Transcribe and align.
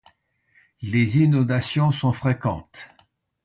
Les 0.81 1.19
inondations 1.19 1.91
sont 1.91 2.11
fréquentes. 2.11 2.87